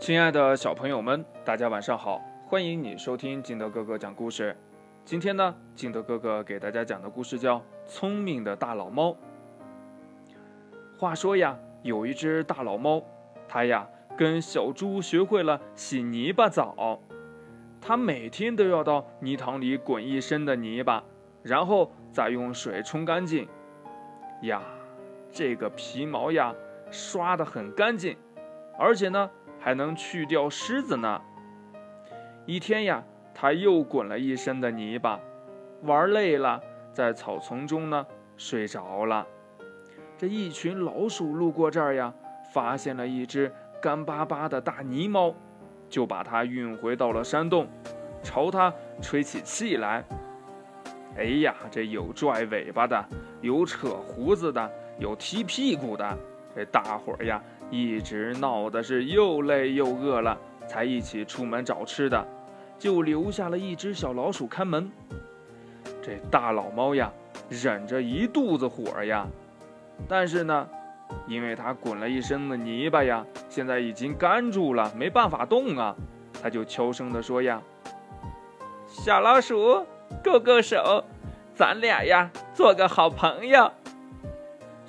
[0.00, 2.22] 亲爱的小朋友们，大家晚上好！
[2.46, 4.56] 欢迎你收听金德哥哥讲故事。
[5.04, 9.10] 今天呢，金德哥哥给大家讲的故事叫《聪明的大老猫》。
[10.96, 13.02] 话说呀，有一只大老猫，
[13.48, 17.00] 它呀跟小猪学会了洗泥巴澡。
[17.80, 21.02] 它每天都要到泥塘里滚一身的泥巴，
[21.42, 23.48] 然后再用水冲干净。
[24.42, 24.62] 呀，
[25.32, 26.54] 这个皮毛呀，
[26.88, 28.16] 刷得很干净，
[28.78, 29.28] 而且呢。
[29.68, 31.20] 还能去掉虱子呢。
[32.46, 33.04] 一天呀，
[33.34, 35.20] 他又滚了一身的泥巴，
[35.82, 36.58] 玩累了，
[36.90, 38.06] 在草丛中呢
[38.38, 39.26] 睡着了。
[40.16, 42.10] 这一群老鼠路过这儿呀，
[42.50, 45.34] 发现了一只干巴巴的大泥猫，
[45.90, 47.68] 就把它运回到了山洞，
[48.22, 50.02] 朝它吹起气来。
[51.18, 53.04] 哎呀，这有拽尾巴的，
[53.42, 56.18] 有扯胡子的，有踢屁股的，
[56.58, 57.40] 这大伙儿呀。
[57.70, 60.36] 一直闹的是又累又饿了，
[60.66, 62.26] 才一起出门找吃的，
[62.78, 64.90] 就留下了一只小老鼠看门。
[66.02, 67.12] 这大老猫呀，
[67.48, 69.24] 忍着一肚子火呀，
[70.08, 70.68] 但是呢，
[71.28, 75.94] 因为它滚了一身的泥巴呀，现在已经干住了，没办法动啊，
[76.42, 77.62] 它就悄声地说呀
[78.88, 79.86] ：“小老鼠，
[80.24, 81.04] 勾勾手，
[81.54, 83.70] 咱俩呀，做个好朋友。”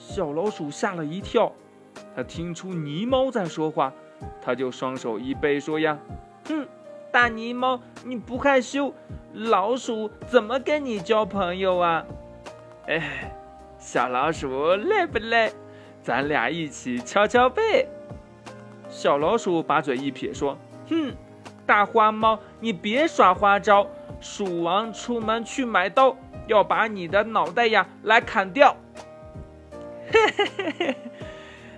[0.10, 1.52] 小老鼠吓了一跳。
[2.16, 3.94] 它听出泥猫在说话，
[4.42, 6.00] 它就双手一背说呀
[6.50, 6.68] ：“哼，
[7.12, 8.92] 大泥猫，你不害羞，
[9.34, 12.04] 老鼠怎么跟你交朋友啊？
[12.88, 13.32] 哎，
[13.78, 15.54] 小老鼠累不累？
[16.02, 17.88] 咱俩一起敲敲背。”
[18.90, 20.58] 小老鼠把嘴一撇说
[20.90, 21.14] ：“哼，
[21.68, 23.86] 大花猫，你别耍花招，
[24.20, 26.16] 鼠王出门去买刀，
[26.48, 28.76] 要把你的脑袋呀来砍掉。”
[30.12, 30.96] 嘿嘿嘿嘿嘿。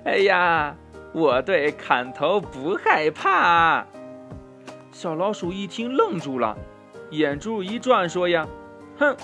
[0.04, 0.76] 哎呀，
[1.14, 3.86] 我对砍头不害怕。
[4.92, 6.58] 小老鼠一听愣住了，
[7.12, 8.48] 眼珠一转，说呀
[8.98, 9.16] ：“哼，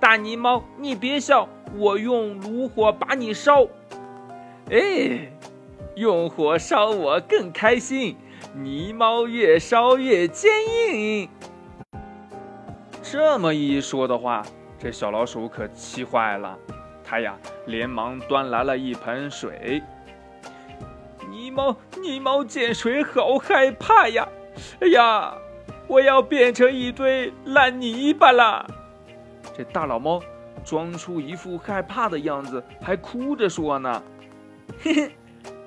[0.00, 3.66] 大泥猫，你别笑，我用炉火把你烧。
[4.70, 5.30] 哎，
[5.94, 8.16] 用火烧我更开心，
[8.54, 10.50] 泥猫越烧越坚
[10.88, 11.28] 硬。”
[13.02, 14.42] 这么一说的话，
[14.78, 16.58] 这小老鼠可气坏了，
[17.04, 19.82] 它呀连忙端来了一盆水。
[21.30, 24.26] 泥猫，泥猫见水好害怕呀！
[24.80, 25.34] 哎呀，
[25.86, 28.66] 我要变成一堆烂泥巴了。
[29.56, 30.22] 这大老猫
[30.64, 34.02] 装出一副害怕的样子，还哭着说呢。
[34.80, 35.16] 嘿嘿，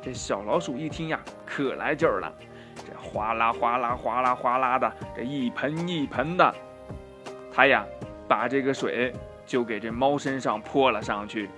[0.02, 2.34] 这小老鼠一听呀，可来劲儿了。
[2.76, 6.56] 这哗啦哗啦哗啦哗啦的，这一盆一盆的，
[7.54, 7.86] 它呀
[8.28, 9.14] 把这个水
[9.48, 11.50] 就给这猫身上泼了上去。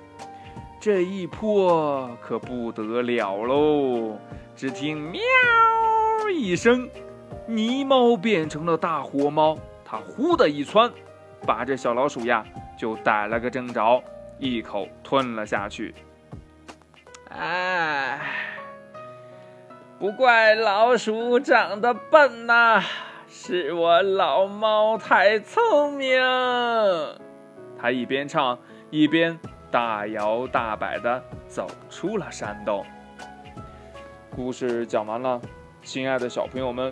[0.79, 4.17] 这一泼可不得了喽！
[4.55, 5.19] 只听“喵”
[6.33, 6.89] 一声，
[7.45, 10.89] 泥猫变成了大火猫，它呼的一窜，
[11.45, 12.45] 把这小老鼠呀
[12.77, 14.01] 就逮了个正着，
[14.37, 15.93] 一口吞了下去。
[17.29, 18.21] 哎，
[19.99, 22.81] 不怪老鼠长得笨呐，
[23.27, 26.17] 是我老猫太聪明。
[27.79, 28.57] 他一边唱
[28.89, 29.39] 一边。
[29.71, 32.83] 大摇大摆地走出了山洞。
[34.35, 35.39] 故事讲完了，
[35.83, 36.91] 亲爱的小朋友们，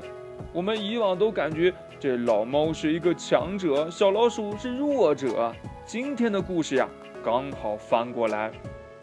[0.53, 5.51] 我们以往都感觉这老猫是一个强者，小老鼠是弱者。
[5.87, 6.87] 今天的故事呀，
[7.25, 8.51] 刚好翻过来，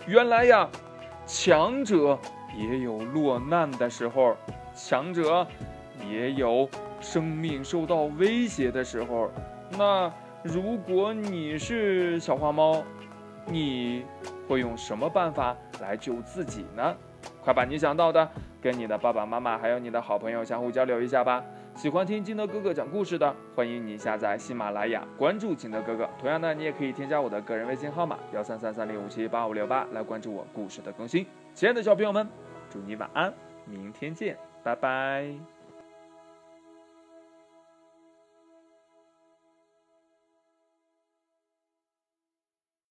[0.07, 0.69] 原来呀，
[1.27, 2.17] 强者
[2.57, 4.37] 也有落难的时候，
[4.73, 5.45] 强者
[6.09, 6.69] 也有
[7.01, 9.33] 生命受到威胁的时候。
[9.77, 10.09] 那
[10.45, 12.85] 如果你是小花猫，
[13.47, 14.05] 你
[14.47, 16.95] 会用什么办法来救自己呢？
[17.43, 18.29] 快把你想到的
[18.61, 21.43] 跟你的爸爸妈妈还有你的好朋友相互交流一下吧。
[21.75, 26.09] 喜欢听金德哥哥讲故事的，欢迎你下载喜马拉雅，关注金德哥哥。
[26.21, 31.27] 同样的，你也可以添加我的个人微信号码幺三三三零五七八五六八来关注我故事的更新。
[31.55, 32.29] 亲爱的小朋友们，
[32.69, 33.33] 祝你晚安，
[33.65, 35.54] 明天见，拜拜。